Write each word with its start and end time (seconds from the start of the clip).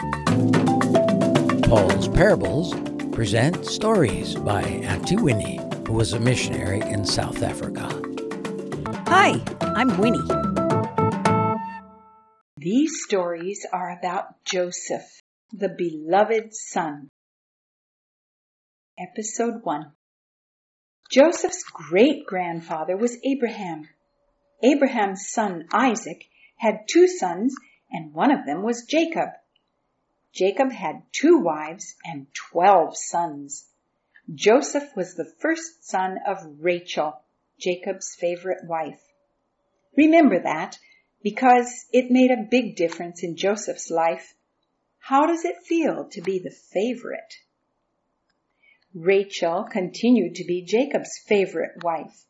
Paul's 0.00 2.08
Parables 2.08 2.74
present 3.12 3.66
stories 3.66 4.34
by 4.34 4.62
Auntie 4.62 5.16
Winnie, 5.16 5.60
who 5.86 5.92
was 5.92 6.14
a 6.14 6.20
missionary 6.20 6.80
in 6.80 7.04
South 7.04 7.42
Africa. 7.42 7.86
Hi, 9.08 9.42
I'm 9.60 9.98
Winnie. 9.98 10.26
These 12.56 13.02
stories 13.04 13.66
are 13.70 13.90
about 13.90 14.42
Joseph, 14.46 15.20
the 15.52 15.68
beloved 15.68 16.54
son. 16.54 17.10
Episode 18.98 19.60
1 19.62 19.92
Joseph's 21.12 21.62
great 21.74 22.24
grandfather 22.24 22.96
was 22.96 23.18
Abraham. 23.22 23.86
Abraham's 24.62 25.28
son 25.28 25.66
Isaac 25.74 26.24
had 26.56 26.88
two 26.88 27.06
sons, 27.06 27.54
and 27.90 28.14
one 28.14 28.30
of 28.30 28.46
them 28.46 28.62
was 28.62 28.86
Jacob. 28.88 29.28
Jacob 30.32 30.70
had 30.72 31.02
two 31.12 31.38
wives 31.38 31.96
and 32.04 32.26
twelve 32.34 32.96
sons. 32.96 33.68
Joseph 34.32 34.94
was 34.94 35.14
the 35.14 35.32
first 35.40 35.84
son 35.84 36.18
of 36.26 36.60
Rachel, 36.60 37.20
Jacob's 37.58 38.14
favorite 38.14 38.64
wife. 38.64 39.02
Remember 39.96 40.38
that 40.38 40.78
because 41.22 41.86
it 41.92 42.10
made 42.10 42.30
a 42.30 42.48
big 42.48 42.76
difference 42.76 43.22
in 43.22 43.36
Joseph's 43.36 43.90
life. 43.90 44.34
How 44.98 45.26
does 45.26 45.44
it 45.44 45.64
feel 45.64 46.08
to 46.10 46.20
be 46.20 46.38
the 46.38 46.50
favorite? 46.50 47.34
Rachel 48.94 49.64
continued 49.64 50.36
to 50.36 50.44
be 50.44 50.62
Jacob's 50.62 51.18
favorite 51.18 51.82
wife. 51.82 52.24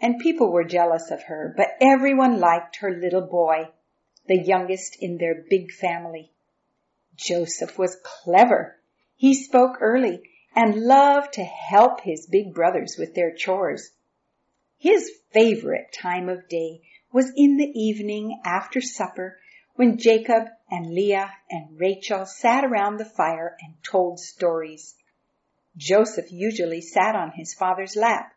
And 0.00 0.18
people 0.18 0.52
were 0.52 0.64
jealous 0.64 1.10
of 1.10 1.24
her, 1.24 1.54
but 1.56 1.76
everyone 1.80 2.38
liked 2.38 2.76
her 2.76 2.90
little 2.90 3.26
boy, 3.26 3.68
the 4.26 4.38
youngest 4.38 4.96
in 5.00 5.18
their 5.18 5.44
big 5.48 5.72
family. 5.72 6.32
Joseph 7.18 7.76
was 7.76 7.98
clever. 8.02 8.80
He 9.16 9.34
spoke 9.34 9.78
early 9.80 10.22
and 10.54 10.84
loved 10.84 11.34
to 11.34 11.44
help 11.44 12.00
his 12.00 12.26
big 12.26 12.54
brothers 12.54 12.96
with 12.96 13.14
their 13.14 13.34
chores. 13.34 13.90
His 14.78 15.10
favorite 15.32 15.92
time 15.92 16.28
of 16.28 16.48
day 16.48 16.82
was 17.12 17.32
in 17.36 17.56
the 17.56 17.72
evening 17.74 18.40
after 18.44 18.80
supper 18.80 19.38
when 19.74 19.98
Jacob 19.98 20.48
and 20.70 20.94
Leah 20.94 21.32
and 21.50 21.78
Rachel 21.78 22.24
sat 22.24 22.64
around 22.64 22.96
the 22.96 23.04
fire 23.04 23.56
and 23.60 23.74
told 23.82 24.20
stories. 24.20 24.94
Joseph 25.76 26.30
usually 26.30 26.80
sat 26.80 27.16
on 27.16 27.32
his 27.32 27.54
father's 27.54 27.96
lap, 27.96 28.32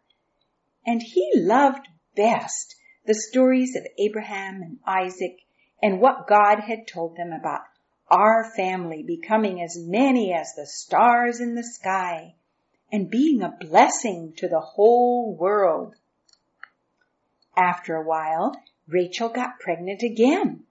and 0.85 1.02
he 1.02 1.31
loved 1.35 1.87
best 2.15 2.75
the 3.05 3.15
stories 3.15 3.75
of 3.75 3.85
Abraham 3.99 4.61
and 4.61 4.79
Isaac 4.85 5.37
and 5.81 5.99
what 5.99 6.27
God 6.27 6.59
had 6.59 6.87
told 6.87 7.15
them 7.15 7.31
about 7.31 7.61
our 8.12 8.52
family 8.56 9.02
becoming 9.02 9.62
as 9.62 9.78
many 9.80 10.34
as 10.34 10.54
the 10.54 10.67
stars 10.67 11.40
in 11.40 11.56
the 11.56 11.64
sky 11.64 12.36
and 12.92 13.09
being 13.09 13.42
a 13.42 13.58
blessing 13.59 14.34
to 14.36 14.50
the 14.50 14.59
whole 14.59 15.34
world. 15.34 15.95
After 17.56 17.95
a 17.95 18.06
while, 18.06 18.54
Rachel 18.88 19.30
got 19.30 19.59
pregnant 19.59 20.04
again 20.04 20.66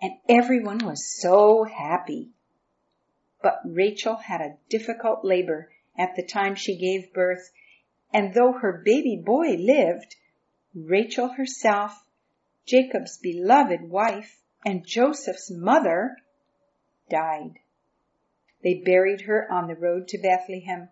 and 0.00 0.12
everyone 0.28 0.78
was 0.78 1.04
so 1.20 1.64
happy. 1.64 2.30
But 3.42 3.60
Rachel 3.64 4.16
had 4.16 4.40
a 4.40 4.56
difficult 4.68 5.24
labor 5.24 5.70
at 5.96 6.14
the 6.16 6.26
time 6.26 6.54
she 6.54 6.78
gave 6.78 7.12
birth, 7.12 7.50
and 8.12 8.32
though 8.32 8.52
her 8.52 8.82
baby 8.84 9.20
boy 9.24 9.56
lived, 9.58 10.16
Rachel 10.74 11.28
herself, 11.28 11.92
Jacob's 12.64 13.18
beloved 13.18 13.82
wife, 13.82 14.40
and 14.64 14.86
Joseph's 14.86 15.50
mother 15.50 16.16
died. 17.08 17.58
They 18.62 18.74
buried 18.74 19.22
her 19.22 19.50
on 19.50 19.68
the 19.68 19.74
road 19.74 20.08
to 20.08 20.18
Bethlehem. 20.18 20.88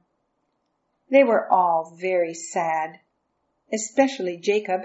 They 1.11 1.25
were 1.25 1.51
all 1.51 1.97
very 1.99 2.35
sad, 2.35 3.01
especially 3.73 4.37
Jacob, 4.39 4.83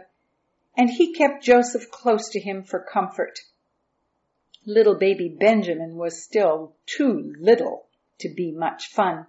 and 0.75 0.89
he 0.89 1.13
kept 1.13 1.43
Joseph 1.43 1.91
close 1.91 2.29
to 2.29 2.39
him 2.39 2.63
for 2.63 2.79
comfort. 2.79 3.39
Little 4.65 4.95
baby 4.95 5.29
Benjamin 5.29 5.97
was 5.97 6.23
still 6.23 6.75
too 6.85 7.33
little 7.39 7.87
to 8.19 8.29
be 8.29 8.51
much 8.51 8.87
fun. 8.87 9.27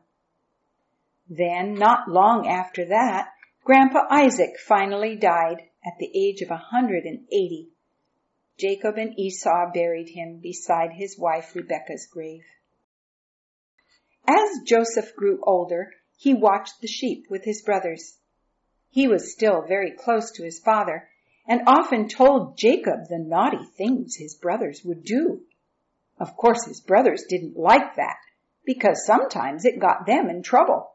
Then, 1.28 1.74
not 1.74 2.08
long 2.08 2.46
after 2.46 2.84
that, 2.86 3.32
Grandpa 3.64 4.06
Isaac 4.10 4.58
finally 4.58 5.16
died 5.16 5.68
at 5.84 5.98
the 5.98 6.10
age 6.14 6.42
of 6.42 6.48
a 6.48 6.54
180. 6.70 7.70
Jacob 8.62 8.96
and 8.96 9.18
Esau 9.18 9.72
buried 9.74 10.10
him 10.10 10.38
beside 10.38 10.92
his 10.92 11.18
wife 11.18 11.56
Rebekah's 11.56 12.06
grave. 12.06 12.44
As 14.24 14.60
Joseph 14.64 15.16
grew 15.16 15.40
older, 15.42 15.90
he 16.16 16.32
watched 16.32 16.80
the 16.80 16.86
sheep 16.86 17.24
with 17.28 17.42
his 17.42 17.60
brothers. 17.62 18.18
He 18.88 19.08
was 19.08 19.32
still 19.32 19.62
very 19.66 19.90
close 19.90 20.30
to 20.30 20.44
his 20.44 20.60
father 20.60 21.08
and 21.44 21.62
often 21.66 22.06
told 22.06 22.56
Jacob 22.56 23.08
the 23.08 23.18
naughty 23.18 23.64
things 23.76 24.14
his 24.14 24.36
brothers 24.36 24.84
would 24.84 25.02
do. 25.02 25.42
Of 26.20 26.36
course 26.36 26.64
his 26.64 26.80
brothers 26.80 27.24
didn't 27.28 27.56
like 27.56 27.96
that 27.96 28.18
because 28.64 29.04
sometimes 29.04 29.64
it 29.64 29.80
got 29.80 30.06
them 30.06 30.30
in 30.30 30.44
trouble. 30.44 30.92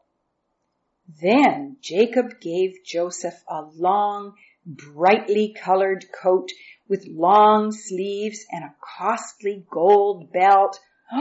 Then 1.20 1.76
Jacob 1.82 2.40
gave 2.40 2.82
Joseph 2.82 3.44
a 3.46 3.60
long, 3.60 4.36
brightly 4.68 5.54
colored 5.58 6.04
coat 6.12 6.50
with 6.88 7.08
long 7.08 7.72
sleeves 7.72 8.44
and 8.50 8.64
a 8.64 8.74
costly 8.98 9.64
gold 9.70 10.30
belt. 10.32 10.78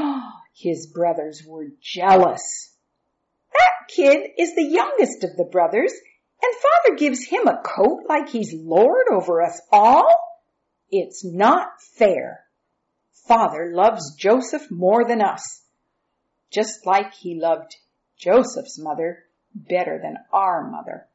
His 0.54 0.88
brothers 0.88 1.44
were 1.48 1.68
jealous. 1.82 2.76
That 3.54 3.88
kid 3.88 4.32
is 4.38 4.54
the 4.54 4.64
youngest 4.64 5.24
of 5.24 5.38
the 5.38 5.48
brothers, 5.50 5.94
and 6.44 6.54
father 6.56 6.98
gives 6.98 7.26
him 7.26 7.48
a 7.48 7.62
coat 7.64 8.04
like 8.08 8.30
he's 8.30 8.54
lord 8.54 9.08
over 9.12 9.42
us 9.42 9.62
all? 9.72 10.14
It's 10.92 11.24
not 11.24 11.82
fair. 11.98 12.44
Father 13.28 13.72
loves 13.74 14.16
Joseph 14.16 14.70
more 14.70 15.06
than 15.06 15.22
us, 15.22 15.64
just 16.52 16.86
like 16.86 17.14
he 17.14 17.40
loved 17.40 17.76
Joseph's 18.18 18.80
mother 18.80 19.26
better 19.54 20.00
than 20.02 20.18
our 20.32 20.70
mother. 20.70 21.08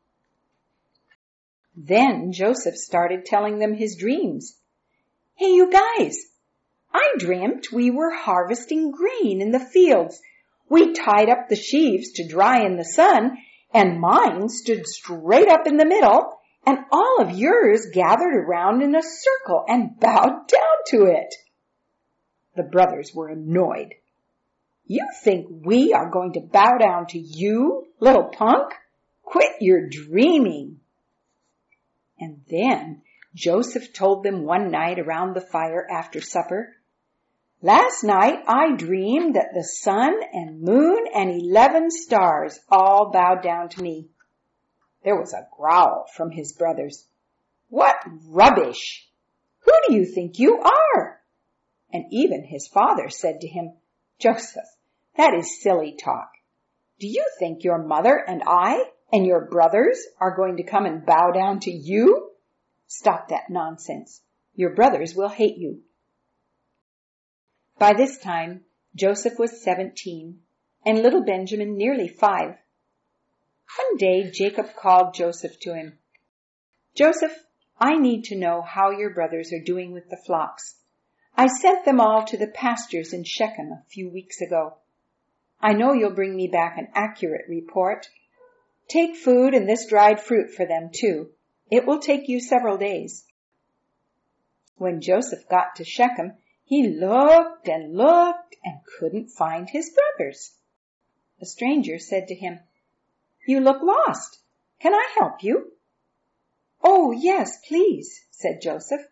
Then 1.75 2.33
Joseph 2.33 2.77
started 2.77 3.25
telling 3.25 3.59
them 3.59 3.75
his 3.75 3.97
dreams. 3.97 4.59
Hey, 5.34 5.53
you 5.53 5.71
guys, 5.71 6.16
I 6.93 7.15
dreamt 7.19 7.72
we 7.72 7.91
were 7.91 8.10
harvesting 8.10 8.91
grain 8.91 9.41
in 9.41 9.50
the 9.50 9.59
fields. 9.60 10.21
We 10.69 10.93
tied 10.93 11.31
up 11.31 11.49
the 11.49 11.56
sheaves 11.56 12.12
to 12.12 12.28
dry 12.28 12.65
in 12.65 12.77
the 12.77 12.84
sun, 12.84 13.38
and 13.72 14.00
mine 14.00 14.49
stood 14.49 14.87
straight 14.87 15.49
up 15.49 15.66
in 15.66 15.78
the 15.78 15.87
middle, 15.87 16.38
and 16.66 16.78
all 16.93 17.22
of 17.22 17.31
yours 17.38 17.87
gathered 17.93 18.34
around 18.34 18.82
in 18.82 18.94
a 18.94 19.03
circle 19.03 19.65
and 19.66 19.99
bowed 19.99 20.47
down 20.49 20.77
to 20.88 21.05
it. 21.06 21.34
The 22.55 22.62
brothers 22.62 23.12
were 23.15 23.28
annoyed. 23.28 23.94
You 24.84 25.09
think 25.25 25.47
we 25.65 25.94
are 25.94 26.11
going 26.11 26.34
to 26.34 26.41
bow 26.41 26.77
down 26.78 27.06
to 27.09 27.19
you, 27.19 27.87
little 27.99 28.25
punk? 28.25 28.75
Quit 29.22 29.53
your 29.61 29.88
dreaming. 29.88 30.81
And 32.22 32.44
then 32.49 33.03
Joseph 33.34 33.93
told 33.93 34.22
them 34.22 34.44
one 34.44 34.71
night 34.71 35.00
around 35.00 35.34
the 35.34 35.41
fire 35.41 35.84
after 35.91 36.21
supper, 36.21 36.77
Last 37.60 38.05
night 38.05 38.44
I 38.47 38.77
dreamed 38.77 39.34
that 39.34 39.55
the 39.55 39.65
sun 39.65 40.21
and 40.32 40.62
moon 40.62 41.06
and 41.12 41.31
eleven 41.31 41.91
stars 41.91 42.61
all 42.69 43.11
bowed 43.11 43.43
down 43.43 43.71
to 43.71 43.82
me. 43.82 44.11
There 45.03 45.19
was 45.19 45.34
a 45.34 45.49
growl 45.56 46.06
from 46.15 46.31
his 46.31 46.53
brothers. 46.53 47.09
What 47.71 47.97
rubbish! 48.28 49.11
Who 49.65 49.72
do 49.88 49.94
you 49.94 50.05
think 50.05 50.38
you 50.38 50.61
are? 50.61 51.20
And 51.93 52.05
even 52.12 52.44
his 52.44 52.69
father 52.69 53.08
said 53.08 53.41
to 53.41 53.49
him, 53.49 53.73
Joseph, 54.20 54.76
that 55.17 55.35
is 55.35 55.61
silly 55.61 55.97
talk. 55.97 56.31
Do 57.00 57.08
you 57.08 57.26
think 57.41 57.64
your 57.64 57.79
mother 57.79 58.14
and 58.14 58.44
I 58.47 58.85
and 59.12 59.26
your 59.26 59.47
brothers 59.47 60.05
are 60.20 60.35
going 60.35 60.56
to 60.56 60.62
come 60.62 60.87
and 60.87 61.05
bow 61.05 61.31
down 61.32 61.61
to 61.61 61.70
you? 61.70 62.31
Stop 62.87 63.29
that 63.29 63.50
nonsense. 63.50 64.23
Your 64.55 64.75
brothers 64.75 65.14
will 65.14 65.29
hate 65.29 65.59
you. 65.59 65.82
By 67.79 67.93
this 67.94 68.19
time, 68.19 68.62
Joseph 68.94 69.38
was 69.38 69.62
17 69.62 70.41
and 70.85 71.03
little 71.03 71.25
Benjamin 71.25 71.76
nearly 71.76 72.09
five. 72.09 72.56
One 73.76 73.97
day 73.97 74.31
Jacob 74.31 74.75
called 74.75 75.14
Joseph 75.14 75.59
to 75.61 75.75
him. 75.75 75.99
Joseph, 76.94 77.32
I 77.81 77.97
need 77.97 78.25
to 78.25 78.38
know 78.38 78.62
how 78.62 78.91
your 78.91 79.14
brothers 79.14 79.53
are 79.53 79.64
doing 79.64 79.93
with 79.93 80.11
the 80.11 80.20
flocks. 80.26 80.76
I 81.37 81.47
sent 81.47 81.85
them 81.85 82.00
all 82.00 82.25
to 82.26 82.37
the 82.37 82.47
pastures 82.47 83.12
in 83.12 83.25
Shechem 83.25 83.73
a 83.73 83.85
few 83.88 84.11
weeks 84.11 84.41
ago. 84.41 84.75
I 85.61 85.73
know 85.73 85.94
you'll 85.94 86.14
bring 86.14 86.37
me 86.37 86.49
back 86.49 86.76
an 86.76 86.88
accurate 86.94 87.47
report. 87.49 88.09
Take 88.88 89.17
food 89.17 89.55
and 89.55 89.69
this 89.69 89.87
dried 89.87 90.20
fruit 90.20 90.50
for 90.50 90.67
them 90.67 90.90
too. 90.93 91.31
It 91.70 91.87
will 91.87 92.00
take 92.00 92.29
you 92.29 92.40
several 92.40 92.76
days. 92.76 93.25
When 94.76 95.00
Joseph 95.00 95.49
got 95.49 95.76
to 95.76 95.84
Shechem, 95.84 96.34
He 96.64 96.88
looked 96.88 97.69
and 97.69 97.94
looked 97.94 98.56
and 98.64 98.81
couldn't 98.99 99.31
find 99.31 99.69
his 99.69 99.90
brothers. 99.90 100.55
A 101.40 101.46
stranger 101.46 101.99
said 101.99 102.29
to 102.29 102.34
him, 102.34 102.61
You 103.46 103.61
look 103.61 103.82
lost. 103.82 104.38
Can 104.81 104.94
I 104.94 105.14
help 105.19 105.43
you? 105.43 105.73
Oh, 106.82 107.12
yes, 107.12 107.58
please, 107.67 108.25
said 108.31 108.61
Joseph. 108.61 109.02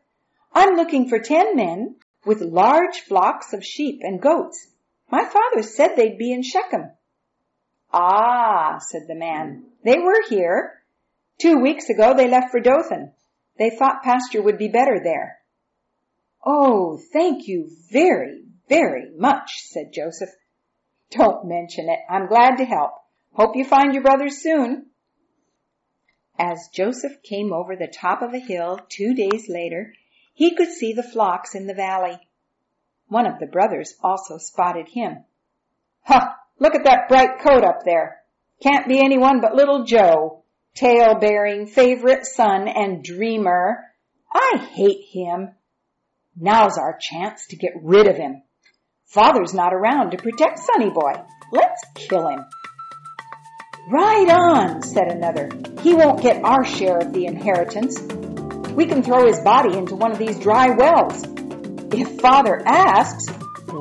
I'm 0.53 0.75
looking 0.75 1.09
for 1.09 1.19
ten 1.19 1.57
men 1.57 1.97
with 2.25 2.41
large 2.41 3.01
flocks 3.01 3.53
of 3.53 3.65
sheep 3.65 4.01
and 4.03 4.21
goats. 4.21 4.67
My 5.11 5.25
father 5.25 5.63
said 5.63 5.95
they'd 5.95 6.19
be 6.19 6.33
in 6.33 6.43
Shechem. 6.43 6.91
Ah, 7.93 8.79
said 8.79 9.03
the 9.09 9.15
man, 9.15 9.65
they 9.85 9.99
were 9.99 10.23
here. 10.29 10.83
Two 11.39 11.59
weeks 11.59 11.89
ago 11.89 12.15
they 12.15 12.29
left 12.29 12.51
for 12.51 12.61
Dothan. 12.61 13.13
They 13.59 13.71
thought 13.71 14.03
pasture 14.03 14.43
would 14.43 14.59
be 14.59 14.69
better 14.69 15.01
there. 15.03 15.39
Oh, 16.45 16.99
thank 17.13 17.49
you 17.49 17.71
very, 17.91 18.45
very 18.69 19.11
much, 19.17 19.63
said 19.65 19.93
Joseph. 19.93 20.31
Don't 21.11 21.47
mention 21.47 21.89
it. 21.89 21.99
I'm 22.09 22.29
glad 22.29 22.57
to 22.57 22.65
help. 22.65 22.93
Hope 23.33 23.57
you 23.57 23.65
find 23.65 23.93
your 23.93 24.03
brothers 24.03 24.39
soon. 24.39 24.87
As 26.39 26.71
Joseph 26.73 27.23
came 27.23 27.53
over 27.53 27.77
the 27.77 27.87
top 27.87 28.23
of 28.23 28.33
a 28.33 28.39
hill 28.39 28.79
two 28.89 29.15
days 29.15 29.47
later, 29.49 29.93
he 30.33 30.55
could 30.55 30.71
see 30.71 30.93
the 30.93 31.03
flocks 31.03 31.55
in 31.55 31.67
the 31.67 31.75
valley. 31.75 32.19
One 33.09 33.27
of 33.27 33.39
the 33.41 33.47
brothers 33.47 33.95
also 34.03 34.39
spotted 34.39 34.89
him. 34.89 35.25
Ha! 36.05 36.40
Look 36.61 36.75
at 36.75 36.85
that 36.85 37.09
bright 37.09 37.41
coat 37.41 37.65
up 37.65 37.81
there. 37.85 38.19
Can't 38.63 38.87
be 38.87 39.03
anyone 39.03 39.41
but 39.41 39.55
little 39.55 39.85
Joe, 39.85 40.45
tale-bearing 40.75 41.67
favorite 41.67 42.27
son 42.27 42.69
and 42.69 43.03
dreamer. 43.03 43.79
I 44.33 44.59
hate 44.59 45.07
him. 45.11 45.49
Now's 46.37 46.77
our 46.77 46.99
chance 47.01 47.47
to 47.49 47.57
get 47.57 47.73
rid 47.83 48.07
of 48.07 48.17
him. 48.17 48.43
Father's 49.07 49.55
not 49.55 49.73
around 49.73 50.11
to 50.11 50.19
protect 50.19 50.61
Sonny 50.61 50.91
Boy. 50.91 51.15
Let's 51.51 51.83
kill 51.95 52.29
him. 52.29 52.45
Right 53.89 54.29
on, 54.31 54.83
said 54.83 55.11
another. 55.11 55.49
He 55.81 55.95
won't 55.95 56.23
get 56.23 56.45
our 56.45 56.65
share 56.65 56.99
of 56.99 57.13
the 57.13 57.25
inheritance. 57.25 57.99
We 58.71 58.87
can 58.87 59.03
throw 59.03 59.27
his 59.27 59.41
body 59.41 59.77
into 59.77 59.97
one 59.97 60.13
of 60.13 60.19
these 60.19 60.39
dry 60.39 60.71
wells. 60.71 61.25
If 61.93 62.21
father 62.21 62.63
asks, 62.65 63.27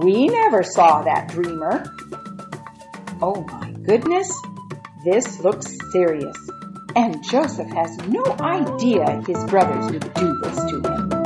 we 0.02 0.28
never 0.28 0.64
saw 0.64 1.04
that 1.04 1.28
dreamer. 1.28 1.84
Oh 3.22 3.46
my 3.52 3.72
goodness, 3.72 4.34
this 5.04 5.42
looks 5.42 5.78
serious. 5.92 6.38
And 6.96 7.22
Joseph 7.22 7.70
has 7.72 7.98
no 8.08 8.24
idea 8.40 9.22
his 9.28 9.44
brothers 9.44 9.92
would 9.92 10.14
do 10.14 10.40
this 10.42 10.56
to 10.72 10.82
him. 10.82 11.19